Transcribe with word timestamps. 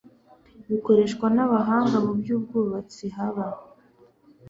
bikoreshwa 0.69 1.25
n 1.35 1.37
abahanga 1.45 1.97
mu 2.05 2.13
by 2.19 2.29
ubwubatsi 2.37 3.05
haba 3.15 3.45